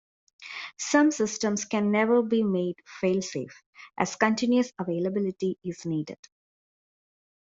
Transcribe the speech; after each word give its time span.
Some 0.79 1.11
systems 1.11 1.65
can 1.65 1.91
never 1.91 2.23
be 2.23 2.41
made 2.41 2.77
fail 2.87 3.21
safe, 3.21 3.61
as 3.99 4.15
continuous 4.15 4.73
availability 4.79 5.59
is 5.63 5.85
needed. 5.85 6.17